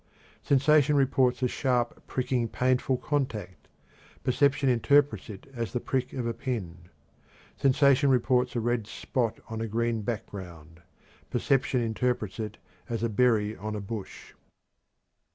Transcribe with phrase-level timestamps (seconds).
[0.41, 3.67] Sensation reports a sharp, pricking, painful contact;
[4.23, 6.89] perception interprets it as the prick of a pin.
[7.55, 10.81] Sensation reports a red spot on a green background;
[11.29, 12.57] perception interprets it
[12.89, 14.33] as a berry on a bush.